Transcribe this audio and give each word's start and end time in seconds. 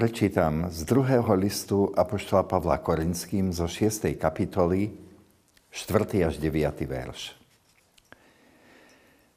Prečítam 0.00 0.72
z 0.72 0.88
druhého 0.88 1.28
listu 1.36 1.92
Apoštola 1.92 2.48
Pavla 2.48 2.80
Korinským 2.80 3.52
zo 3.52 3.68
6. 3.68 4.16
kapitoly, 4.16 4.96
4. 5.68 6.24
až 6.24 6.40
9. 6.40 6.88
verš. 6.88 7.36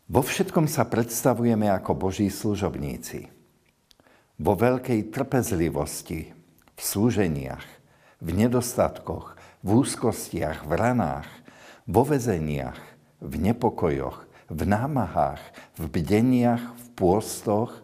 Vo 0.07 0.23
všetkom 0.23 0.71
sa 0.71 0.88
predstavujeme 0.88 1.67
ako 1.67 2.07
Boží 2.07 2.31
služobníci. 2.31 3.27
Vo 4.39 4.55
veľkej 4.55 5.11
trpezlivosti, 5.11 6.31
v 6.31 6.80
slúženiach, 6.80 7.67
v 8.23 8.30
nedostatkoch, 8.31 9.35
v 9.67 9.70
úzkostiach, 9.84 10.63
v 10.63 10.71
ranách, 10.80 11.27
vo 11.91 12.07
vezeniach, 12.07 12.80
v 13.20 13.52
nepokojoch, 13.52 14.48
v 14.48 14.61
námahách, 14.63 15.43
v 15.75 15.84
bdeniach, 15.91 16.63
v 16.71 16.85
pôstoch, 16.95 17.84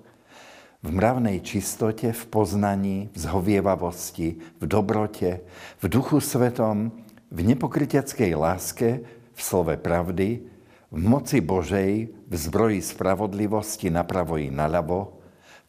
v 0.80 0.90
mravnej 0.96 1.44
čistote, 1.44 2.16
v 2.16 2.24
poznaní, 2.32 2.98
v 3.12 3.18
zhovievavosti, 3.20 4.40
v 4.40 4.64
dobrote, 4.64 5.44
v 5.80 5.86
duchu 5.92 6.24
svetom, 6.24 6.96
v 7.30 7.40
nepokryteckej 7.44 8.32
láske, 8.40 9.04
v 9.36 9.40
slove 9.40 9.76
pravdy, 9.76 10.48
v 10.90 10.98
moci 10.98 11.44
Božej, 11.44 12.10
v 12.10 12.34
zbroji 12.34 12.80
spravodlivosti 12.82 13.92
napravo 13.92 14.40
i 14.40 14.48
naľavo, 14.48 15.20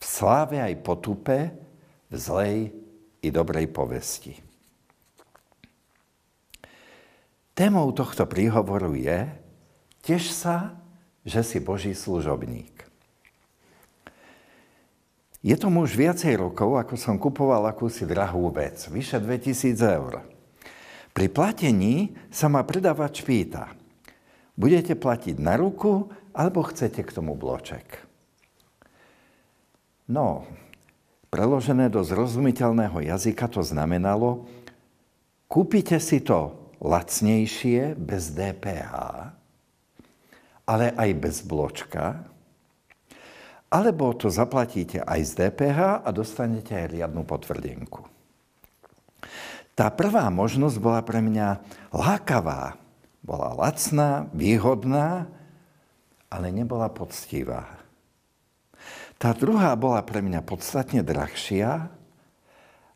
v 0.00 0.04
sláve 0.06 0.62
aj 0.62 0.80
potupe, 0.80 1.52
v 2.08 2.14
zlej 2.14 2.56
i 3.20 3.28
dobrej 3.28 3.68
povesti. 3.68 4.38
Témou 7.52 7.92
tohto 7.92 8.24
príhovoru 8.24 8.96
je, 8.96 9.28
tiež 10.00 10.32
sa, 10.32 10.80
že 11.28 11.44
si 11.44 11.60
Boží 11.60 11.92
služobník. 11.92 12.79
Je 15.40 15.56
to 15.56 15.72
už 15.72 15.96
viacej 15.96 16.36
rokov, 16.36 16.76
ako 16.76 16.94
som 17.00 17.16
kupoval 17.16 17.64
akúsi 17.64 18.04
drahú 18.04 18.52
vec, 18.52 18.76
vyše 18.92 19.16
2000 19.16 19.96
eur. 19.96 20.20
Pri 21.16 21.26
platení 21.32 22.12
sa 22.28 22.52
ma 22.52 22.60
predávač 22.60 23.24
pýta, 23.24 23.72
budete 24.52 24.92
platiť 24.92 25.40
na 25.40 25.56
ruku, 25.56 26.12
alebo 26.36 26.60
chcete 26.62 27.00
k 27.02 27.10
tomu 27.16 27.34
bloček? 27.34 28.04
No, 30.06 30.44
preložené 31.32 31.88
do 31.88 32.04
zrozumiteľného 32.04 33.00
jazyka 33.00 33.48
to 33.48 33.64
znamenalo, 33.64 34.44
kúpite 35.48 35.96
si 36.04 36.20
to 36.20 36.52
lacnejšie, 36.84 37.96
bez 37.96 38.36
DPH, 38.36 38.94
ale 40.68 40.86
aj 40.94 41.10
bez 41.16 41.36
bločka, 41.42 42.29
alebo 43.70 44.10
to 44.18 44.26
zaplatíte 44.26 44.98
aj 45.06 45.20
z 45.22 45.30
DPH 45.46 46.02
a 46.02 46.08
dostanete 46.10 46.74
aj 46.74 46.90
riadnu 46.90 47.22
potvrdenku. 47.22 48.02
Tá 49.78 49.88
prvá 49.94 50.26
možnosť 50.28 50.76
bola 50.82 51.00
pre 51.06 51.22
mňa 51.22 51.48
lákavá. 51.94 52.76
Bola 53.22 53.54
lacná, 53.54 54.26
výhodná, 54.34 55.30
ale 56.26 56.50
nebola 56.50 56.90
poctivá. 56.90 57.78
Tá 59.20 59.30
druhá 59.36 59.76
bola 59.78 60.02
pre 60.02 60.18
mňa 60.24 60.42
podstatne 60.42 61.04
drahšia, 61.06 61.92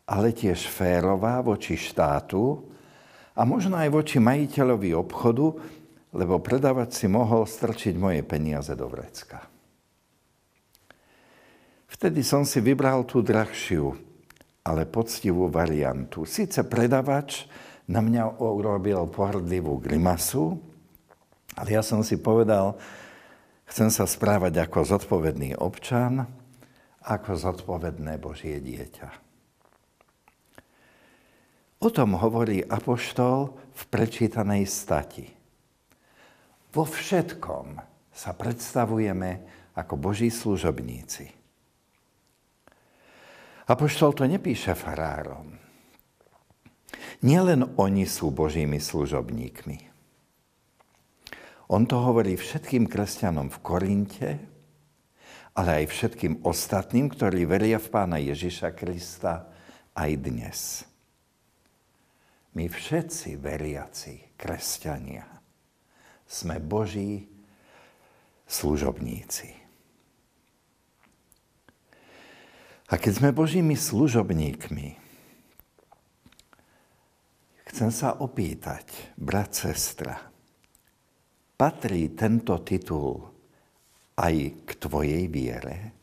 ale 0.05 0.27
tiež 0.35 0.67
férová 0.67 1.39
voči 1.39 1.79
štátu 1.79 2.65
a 3.33 3.41
možno 3.47 3.79
aj 3.79 3.89
voči 3.93 4.17
majiteľovi 4.17 4.91
obchodu, 4.97 5.55
lebo 6.13 6.41
predávať 6.41 6.89
si 6.93 7.05
mohol 7.05 7.45
strčiť 7.45 7.93
moje 7.97 8.21
peniaze 8.25 8.73
do 8.73 8.89
vrecka. 8.89 9.54
Vtedy 11.95 12.27
som 12.27 12.43
si 12.43 12.59
vybral 12.59 13.07
tú 13.07 13.23
drahšiu, 13.23 13.95
ale 14.67 14.83
poctivú 14.83 15.47
variantu. 15.47 16.27
Sice 16.27 16.67
predavač 16.67 17.47
na 17.87 18.03
mňa 18.03 18.35
urobil 18.35 19.07
pohrdlivú 19.07 19.79
grimasu, 19.79 20.59
ale 21.55 21.71
ja 21.71 21.79
som 21.79 22.03
si 22.03 22.19
povedal, 22.19 22.75
chcem 23.71 23.87
sa 23.87 24.03
správať 24.03 24.67
ako 24.67 24.83
zodpovedný 24.83 25.55
občan, 25.55 26.27
ako 26.99 27.31
zodpovedné 27.39 28.19
Božie 28.19 28.59
dieťa. 28.59 29.23
O 31.79 31.87
tom 31.87 32.19
hovorí 32.19 32.59
Apoštol 32.59 33.55
v 33.71 33.81
prečítanej 33.87 34.67
stati. 34.67 35.31
Vo 36.75 36.83
všetkom 36.83 37.79
sa 38.11 38.35
predstavujeme 38.35 39.47
ako 39.79 39.95
Boží 39.95 40.27
služobníci. 40.27 41.44
Apoštol 43.65 44.13
to 44.13 44.29
nepíše 44.29 44.77
farárom. 44.77 45.57
Nielen 47.25 47.65
oni 47.81 48.05
sú 48.05 48.29
Božími 48.29 48.77
služobníkmi. 48.77 49.89
On 51.73 51.81
to 51.89 51.97
hovorí 51.97 52.37
všetkým 52.37 52.85
kresťanom 52.85 53.49
v 53.49 53.57
Korinte, 53.65 54.29
ale 55.57 55.81
aj 55.81 55.85
všetkým 55.89 56.45
ostatným, 56.45 57.09
ktorí 57.09 57.49
veria 57.49 57.81
v 57.81 57.89
Pána 57.89 58.21
Ježiša 58.21 58.69
Krista 58.77 59.49
aj 59.97 60.11
dnes. 60.19 60.59
My 62.53 62.69
všetci 62.69 63.41
veriaci, 63.41 64.37
kresťania, 64.37 65.25
sme 66.29 66.61
Boží 66.61 67.25
služobníci. 68.45 69.64
A 72.85 73.01
keď 73.01 73.13
sme 73.17 73.29
Božími 73.33 73.73
služobníkmi, 73.73 74.87
chcem 77.73 77.89
sa 77.89 78.13
opýtať, 78.21 78.85
brat, 79.17 79.57
sestra, 79.57 80.21
patrí 81.57 82.13
tento 82.13 82.53
titul 82.61 83.25
aj 84.21 84.35
k 84.63 84.69
tvojej 84.77 85.25
viere? 85.25 85.97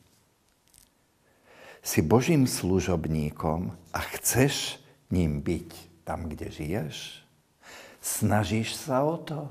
Si 1.79 2.03
Božím 2.03 2.43
služobníkom 2.51 3.71
a 3.95 3.99
chceš 4.19 4.83
ním 5.07 5.39
byť 5.39 5.69
tam, 6.03 6.27
kde 6.27 6.51
žiješ? 6.51 7.23
Snažíš 8.03 8.75
sa 8.75 9.07
o 9.07 9.15
to 9.23 9.47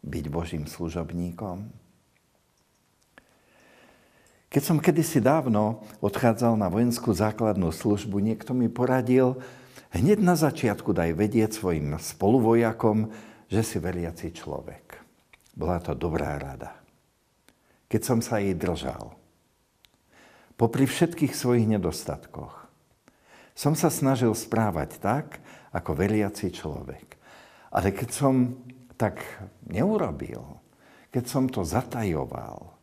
byť 0.00 0.24
Božím 0.32 0.64
služobníkom? 0.64 1.79
Keď 4.50 4.62
som 4.66 4.82
kedysi 4.82 5.22
dávno 5.22 5.86
odchádzal 6.02 6.58
na 6.58 6.66
vojenskú 6.66 7.14
základnú 7.14 7.70
službu, 7.70 8.18
niekto 8.18 8.50
mi 8.50 8.66
poradil, 8.66 9.38
hneď 9.94 10.18
na 10.18 10.34
začiatku 10.34 10.90
daj 10.90 11.14
vedieť 11.14 11.54
svojim 11.54 11.94
spoluvojakom, 11.94 13.14
že 13.46 13.62
si 13.62 13.78
veriaci 13.78 14.34
človek. 14.34 14.98
Bola 15.54 15.78
to 15.78 15.94
dobrá 15.94 16.34
rada. 16.34 16.74
Keď 17.86 18.02
som 18.02 18.18
sa 18.18 18.42
jej 18.42 18.58
držal, 18.58 19.14
popri 20.58 20.82
všetkých 20.82 21.30
svojich 21.30 21.70
nedostatkoch, 21.70 22.66
som 23.54 23.78
sa 23.78 23.86
snažil 23.86 24.34
správať 24.34 24.98
tak, 24.98 25.38
ako 25.70 25.94
veriaci 25.94 26.50
človek. 26.50 27.14
Ale 27.70 27.94
keď 27.94 28.08
som 28.10 28.58
tak 28.98 29.22
neurobil, 29.70 30.42
keď 31.14 31.24
som 31.30 31.46
to 31.46 31.62
zatajoval, 31.62 32.79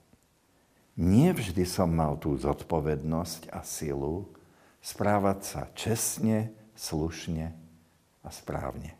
nie 0.97 1.29
vždy 1.29 1.63
som 1.63 1.93
mal 1.93 2.17
tú 2.17 2.33
zodpovednosť 2.33 3.53
a 3.53 3.61
silu 3.61 4.33
správať 4.81 5.39
sa 5.45 5.61
čestne, 5.77 6.51
slušne 6.73 7.53
a 8.25 8.29
správne. 8.33 8.97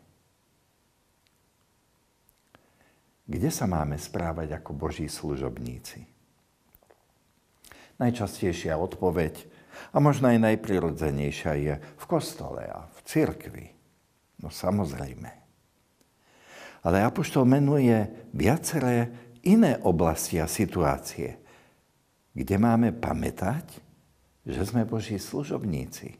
Kde 3.28 3.50
sa 3.52 3.68
máme 3.68 4.00
správať 4.00 4.56
ako 4.56 4.70
Boží 4.72 5.04
služobníci? 5.10 6.06
Najčastejšia 7.98 8.78
odpoveď, 8.78 9.58
a 9.92 10.02
možno 10.02 10.30
aj 10.30 10.42
najprirodzenejšia 10.42 11.52
je 11.58 11.74
v 11.78 12.04
kostole 12.08 12.66
a 12.66 12.86
v 12.88 12.98
cirkvi. 13.06 13.66
No 14.42 14.50
samozrejme. 14.50 15.30
Ale 16.86 17.02
Apoštol 17.02 17.42
menuje 17.42 18.06
viaceré 18.30 19.10
iné 19.42 19.78
oblasti 19.82 20.38
a 20.38 20.46
situácie, 20.46 21.42
kde 22.38 22.54
máme 22.54 22.94
pamätať, 22.94 23.82
že 24.46 24.62
sme 24.62 24.86
Boží 24.86 25.18
služobníci. 25.18 26.14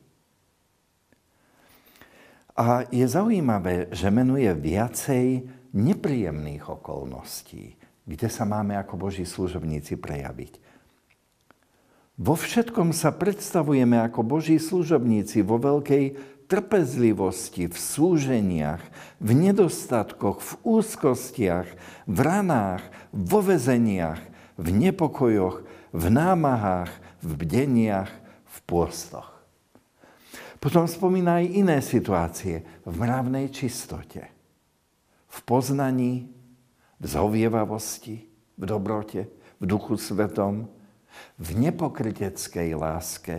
A 2.59 2.82
je 2.91 3.06
zaujímavé, 3.06 3.87
že 3.94 4.11
menuje 4.11 4.50
viacej 4.50 5.47
nepríjemných 5.70 6.67
okolností, 6.67 7.79
kde 8.03 8.26
sa 8.26 8.43
máme 8.43 8.75
ako 8.75 8.99
Boží 8.99 9.23
služobníci 9.23 9.94
prejaviť. 9.94 10.59
Vo 12.19 12.35
všetkom 12.35 12.91
sa 12.91 13.14
predstavujeme 13.14 14.03
ako 14.03 14.26
Boží 14.26 14.59
služobníci 14.59 15.47
vo 15.47 15.62
veľkej 15.62 16.19
trpezlivosti, 16.50 17.71
v 17.71 17.79
súženiach, 17.79 18.82
v 19.23 19.31
nedostatkoch, 19.38 20.43
v 20.43 20.53
úzkostiach, 20.67 21.69
v 22.11 22.19
ranách, 22.19 22.82
vo 23.14 23.38
vezeniach, 23.38 24.19
v 24.59 24.67
nepokojoch, 24.67 25.62
v 25.93 26.05
námahách, 26.12 26.93
v 27.25 27.31
bdeniach, 27.35 28.11
v 28.44 28.56
pôstoch. 28.69 29.38
Potom 30.58 30.90
spomína 30.90 31.38
aj 31.38 31.46
iné 31.55 31.79
situácie 31.79 32.67
v 32.82 32.93
mravnej 32.99 33.46
čistote, 33.55 34.26
v 35.31 35.38
poznaní, 35.46 36.26
v 36.99 37.05
zhovievavosti, 37.06 38.26
v 38.58 38.62
dobrote, 38.67 39.31
v 39.62 39.64
duchu 39.64 39.94
svetom, 39.94 40.67
v 41.38 41.49
nepokryteckej 41.55 42.75
láske, 42.75 43.37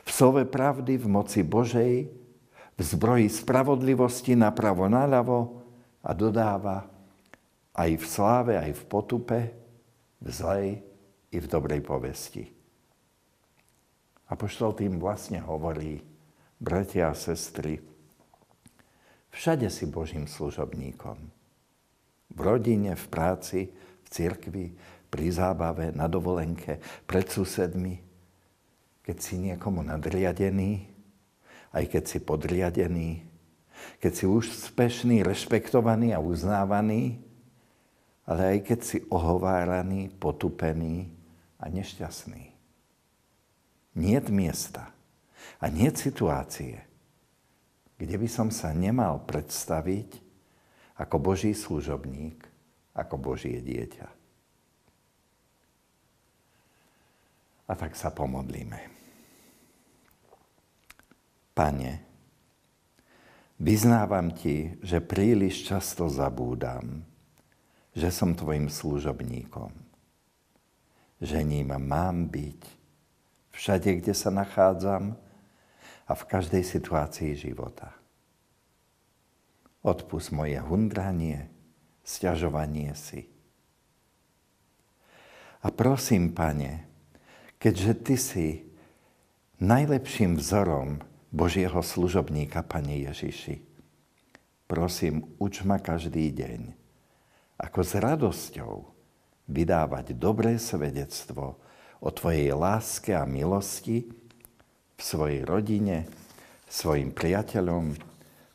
v 0.00 0.10
slove 0.10 0.42
pravdy, 0.48 0.96
v 0.96 1.06
moci 1.06 1.44
Božej, 1.44 2.08
v 2.72 2.80
zbroji 2.80 3.28
spravodlivosti 3.28 4.32
napravo 4.32 4.88
naľavo 4.88 5.60
a 6.00 6.10
dodáva 6.16 6.88
aj 7.76 8.00
v 8.00 8.04
sláve, 8.08 8.52
aj 8.56 8.72
v 8.72 8.82
potupe, 8.88 9.40
v 10.24 10.28
zlej 10.32 10.68
i 11.30 11.38
v 11.38 11.46
dobrej 11.46 11.80
povesti. 11.86 12.44
A 14.30 14.38
poštol 14.38 14.74
tým 14.78 14.98
vlastne 15.02 15.42
hovorí, 15.42 16.02
bratia 16.62 17.10
a 17.10 17.18
sestry, 17.18 17.82
všade 19.34 19.66
si 19.70 19.90
Božím 19.90 20.26
služobníkom. 20.26 21.18
V 22.30 22.38
rodine, 22.38 22.94
v 22.94 23.06
práci, 23.10 23.60
v 24.06 24.08
cirkvi, 24.10 24.66
pri 25.10 25.26
zábave, 25.34 25.90
na 25.90 26.06
dovolenke, 26.06 26.78
pred 27.06 27.26
susedmi, 27.26 27.98
keď 29.02 29.16
si 29.18 29.34
niekomu 29.42 29.82
nadriadený, 29.82 30.86
aj 31.74 31.84
keď 31.90 32.04
si 32.06 32.18
podriadený, 32.22 33.10
keď 33.98 34.12
si 34.14 34.24
úspešný, 34.30 35.26
rešpektovaný 35.26 36.14
a 36.14 36.22
uznávaný, 36.22 37.18
ale 38.30 38.42
aj 38.54 38.58
keď 38.62 38.78
si 38.86 38.98
ohováraný, 39.10 40.14
potupený 40.14 41.19
a 41.60 41.68
nešťastný. 41.68 42.56
Niet 44.00 44.26
miesta 44.32 44.90
a 45.60 45.66
nie 45.68 45.92
situácie, 45.92 46.80
kde 48.00 48.16
by 48.16 48.28
som 48.30 48.48
sa 48.48 48.72
nemal 48.72 49.20
predstaviť 49.28 50.24
ako 50.96 51.16
Boží 51.20 51.52
služobník, 51.52 52.40
ako 52.96 53.14
Božie 53.20 53.60
dieťa. 53.60 54.08
A 57.70 57.72
tak 57.76 57.94
sa 57.94 58.10
pomodlíme. 58.10 58.90
Pane, 61.54 61.92
vyznávam 63.60 64.32
Ti, 64.32 64.80
že 64.80 65.04
príliš 65.04 65.68
často 65.68 66.08
zabúdam, 66.08 67.04
že 67.92 68.08
som 68.08 68.32
Tvojim 68.32 68.72
služobníkom, 68.72 69.89
že 71.20 71.44
ním 71.44 71.76
mám 71.76 72.32
byť 72.32 72.60
všade, 73.52 74.00
kde 74.00 74.16
sa 74.16 74.32
nachádzam 74.32 75.20
a 76.08 76.12
v 76.16 76.22
každej 76.26 76.64
situácii 76.64 77.36
života. 77.36 77.92
Odpust 79.84 80.32
moje 80.32 80.56
hundranie, 80.60 81.48
sťažovanie 82.04 82.92
si. 82.96 83.28
A 85.60 85.68
prosím, 85.68 86.32
Pane, 86.32 86.88
keďže 87.60 87.92
Ty 88.00 88.16
si 88.16 88.48
najlepším 89.60 90.40
vzorom 90.40 91.04
Božieho 91.28 91.84
služobníka, 91.84 92.64
Pane 92.64 92.96
Ježiši. 93.06 93.60
Prosím, 94.64 95.36
uč 95.36 95.62
ma 95.68 95.76
každý 95.76 96.32
deň, 96.32 96.72
ako 97.60 97.80
s 97.84 97.92
radosťou 97.98 98.99
vydávať 99.50 100.14
dobré 100.14 100.56
svedectvo 100.56 101.58
o 102.00 102.08
Tvojej 102.08 102.54
láske 102.54 103.12
a 103.12 103.26
milosti 103.26 104.06
v 104.94 105.00
svojej 105.02 105.42
rodine, 105.42 106.06
svojim 106.70 107.10
priateľom, 107.10 107.98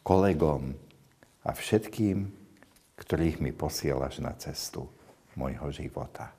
kolegom 0.01 0.71
a 1.44 1.51
všetkým, 1.51 2.31
ktorých 2.95 3.44
mi 3.44 3.51
posielaš 3.51 4.24
na 4.24 4.31
cestu 4.39 4.88
môjho 5.36 5.68
života. 5.69 6.31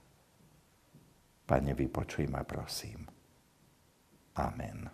Pane, 1.46 1.76
vypočuj 1.76 2.26
ma, 2.26 2.42
prosím. 2.42 3.06
Amen. 4.34 4.90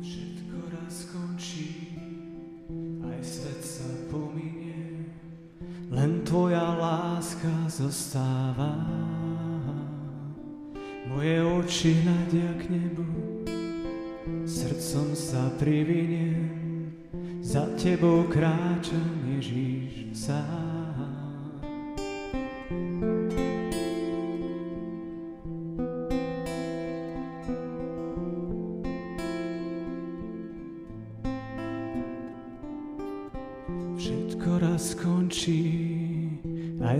Všetko 0.00 0.56
raz 0.72 0.92
skončí, 1.04 1.92
aj 3.04 3.20
svet 3.20 3.60
sa 3.60 3.84
len 3.84 4.02
Tvoja 6.30 6.62
láska 6.78 7.50
zostáva. 7.66 8.70
Moje 11.10 11.42
oči 11.42 11.90
hľadia 12.06 12.54
k 12.54 12.62
nebu, 12.70 13.02
srdcom 14.46 15.10
sa 15.18 15.50
priviniem, 15.58 16.54
za 17.42 17.66
Tebou 17.74 18.30
kráčam 18.30 19.26
Ježíš 19.26 20.14
sám. 20.14 20.79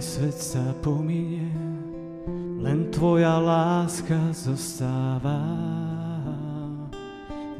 Svet 0.00 0.36
sa 0.36 0.76
pominie, 0.84 1.48
len 2.60 2.92
Tvoja 2.92 3.40
láska 3.40 4.32
zostáva. 4.32 5.40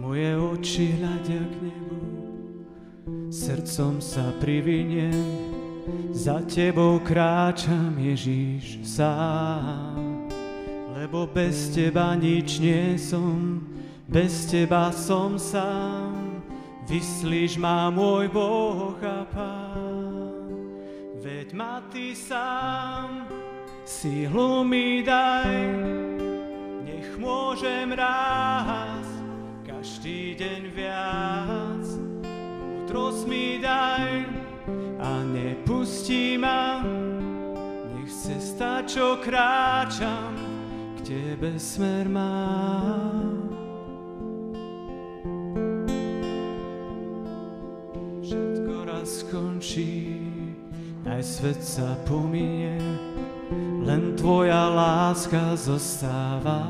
Moje 0.00 0.36
oči 0.36 1.00
hľadia 1.00 1.44
k 1.44 1.54
nebu, 1.64 2.00
srdcom 3.32 4.04
sa 4.04 4.32
priviniem, 4.40 5.16
za 6.12 6.44
Tebou 6.44 7.00
kráčam 7.00 7.96
Ježíš 7.96 8.84
sám. 8.84 10.28
Lebo 10.96 11.24
bez 11.24 11.72
Teba 11.72 12.12
nič 12.16 12.60
nie 12.60 13.00
som, 13.00 13.64
bez 14.08 14.44
Teba 14.48 14.92
som 14.92 15.40
sám, 15.40 16.44
vyslíš 16.84 17.56
ma 17.56 17.88
môj 17.88 18.28
Boh 18.28 18.96
a 19.00 19.24
Pán. 19.28 19.59
Ma 21.50 21.82
Ty 21.90 22.14
sám, 22.14 23.26
sílu 23.82 24.62
mi 24.62 25.02
daj, 25.02 25.50
nech 26.86 27.18
môžem 27.18 27.90
raz 27.90 29.02
každý 29.66 30.38
deň 30.38 30.62
viac. 30.70 31.84
Múdrosť 32.62 33.26
mi 33.26 33.58
daj 33.58 34.30
a 35.02 35.10
nepustí 35.26 36.38
ma, 36.38 36.86
nech 37.98 38.14
cesta, 38.14 38.86
čo 38.86 39.18
kráčam, 39.18 40.38
k 41.02 41.10
Tebe 41.10 41.58
smer 41.58 42.06
má. 42.06 42.46
Všetko 48.22 48.74
raz 48.86 49.26
skončí, 49.26 50.29
aj 51.08 51.22
svet 51.24 51.60
sa 51.64 51.96
pominie, 52.04 52.76
len 53.80 54.12
Tvoja 54.16 54.68
láska 54.68 55.56
zostáva. 55.56 56.64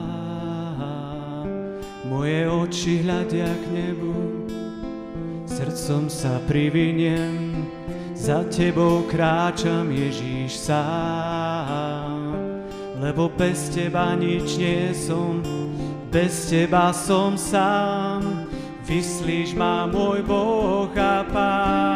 Moje 2.06 2.46
oči 2.46 3.06
hľadia 3.06 3.50
k 3.50 3.64
nebu, 3.70 4.14
srdcom 5.46 6.10
sa 6.10 6.38
priviniem, 6.46 7.66
za 8.14 8.44
Tebou 8.52 9.08
kráčam 9.08 9.88
Ježíš 9.88 10.68
sám. 10.68 12.36
Lebo 13.00 13.32
bez 13.32 13.72
Teba 13.72 14.12
nič 14.12 14.60
nie 14.60 14.92
som, 14.92 15.40
bez 16.12 16.52
Teba 16.52 16.92
som 16.92 17.38
sám, 17.38 18.44
vyslíš 18.84 19.56
ma 19.56 19.88
môj 19.88 20.20
Boh 20.26 20.92
a 20.98 21.24
Pán 21.32 21.89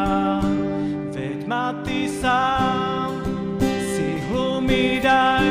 daj, 5.15 5.51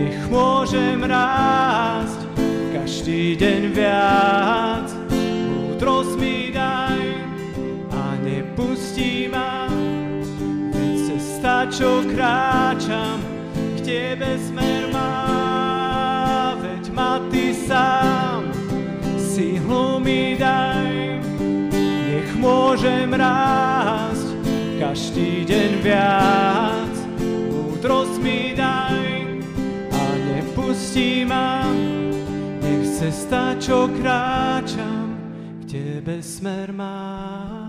nech 0.00 0.20
môžem 0.32 1.04
rásť 1.04 2.20
každý 2.72 3.36
deň 3.36 3.62
viac. 3.76 4.88
Múdrosť 5.52 6.14
mi 6.16 6.48
daj 6.48 7.02
a 7.92 8.02
nepustí 8.24 9.28
ma, 9.28 9.68
veď 10.72 10.96
cesta, 11.12 11.68
čo 11.68 12.00
kráčam, 12.08 13.20
k 13.76 13.78
Tebe 13.84 14.40
smer 14.40 14.88
má, 14.88 16.56
veď 16.56 16.84
ma 16.96 17.20
Ty 17.28 17.46
sám, 17.52 18.40
sílu 19.20 20.00
mi 20.00 20.40
daj, 20.40 21.20
nech 22.08 22.30
môžem 22.40 23.12
rásť 23.12 24.28
každý 24.80 25.44
deň 25.44 25.70
viac. 25.84 26.81
Múdrosť 27.82 28.22
mi 28.22 28.54
daj 28.54 29.10
a 29.90 30.02
nepustí 30.14 31.26
ma, 31.26 31.66
nech 32.62 32.86
cesta, 32.94 33.58
čo 33.58 33.90
kráčam, 33.90 35.18
k 35.66 35.74
Tebe 35.98 36.22
smer 36.22 36.70
mám. 36.70 37.61